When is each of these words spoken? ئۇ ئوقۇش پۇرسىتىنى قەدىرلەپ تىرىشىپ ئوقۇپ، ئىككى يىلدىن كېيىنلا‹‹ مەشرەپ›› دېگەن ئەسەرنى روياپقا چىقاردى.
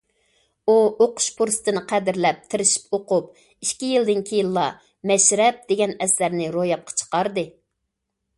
ئۇ 0.71 0.75
ئوقۇش 0.85 1.25
پۇرسىتىنى 1.41 1.83
قەدىرلەپ 1.91 2.39
تىرىشىپ 2.53 2.97
ئوقۇپ، 2.99 3.29
ئىككى 3.43 3.91
يىلدىن 3.91 4.25
كېيىنلا‹‹ 4.31 4.67
مەشرەپ›› 5.13 5.61
دېگەن 5.75 5.95
ئەسەرنى 6.07 6.51
روياپقا 6.59 6.99
چىقاردى. 7.03 7.47